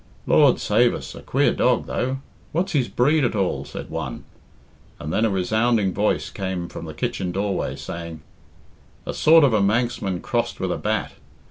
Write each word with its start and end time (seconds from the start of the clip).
"Lord 0.25 0.59
save 0.59 0.95
us! 0.95 1.13
a 1.13 1.21
queer 1.21 1.53
dog, 1.53 1.85
though 1.85 2.21
what's 2.53 2.71
his 2.71 2.87
breed 2.87 3.23
at 3.23 3.35
all?" 3.35 3.65
said 3.65 3.91
one; 3.91 4.23
and 4.99 5.13
then 5.13 5.25
a 5.25 5.29
resounding 5.29 5.93
voice 5.93 6.31
came 6.31 6.67
from 6.69 6.85
the 6.85 6.95
kitchen 6.95 7.31
doorway, 7.31 7.75
saying 7.75 8.21
"A 9.05 9.13
sort 9.13 9.43
of 9.43 9.53
a 9.53 9.61
Manxman 9.61 10.19
crossed 10.21 10.59
with 10.59 10.71
a 10.71 10.77
bat. 10.79 11.11